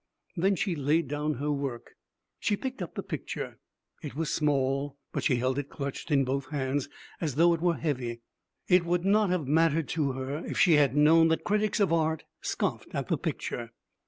[0.35, 1.91] Then she laid down her work.
[2.39, 3.59] She picked up the picture.
[4.01, 6.89] It was small, but she held it clutched in both hands,
[7.19, 8.21] as though it were heavy.
[8.67, 12.23] It would not have mattered to her if she had known that critics of art
[12.41, 13.73] scoffed at the picture.